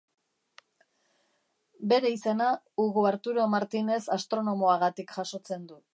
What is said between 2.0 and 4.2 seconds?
izena Hugo Arturo Martinez